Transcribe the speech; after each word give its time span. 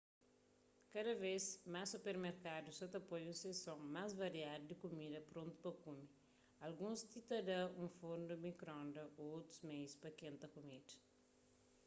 kada 0.93 1.13
bês 1.23 1.45
más 1.73 1.87
supermerkadus 1.95 2.75
sa 2.77 2.85
ta 2.93 2.99
poi 3.09 3.23
un 3.31 3.37
sekson 3.43 3.79
más 3.95 4.11
variadu 4.23 4.63
di 4.67 4.75
kumida 4.81 5.19
prontu 5.31 5.55
pa 5.63 5.71
kume 5.83 6.05
alguns 6.65 6.99
ti 7.11 7.19
ta 7.29 7.37
da 7.49 7.59
un 7.81 7.87
fornu 7.97 8.25
di 8.29 8.35
mikronda 8.47 9.01
ô 9.21 9.23
otus 9.37 9.57
meius 9.67 9.93
pa 10.01 10.09
kenta 10.21 10.45
kumida 10.55 10.93